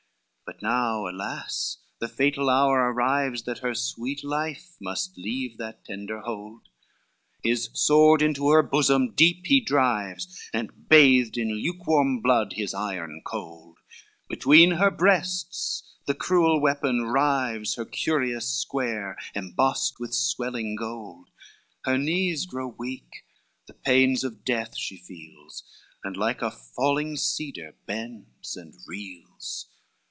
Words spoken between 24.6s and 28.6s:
she feels, And like a falling cedar bends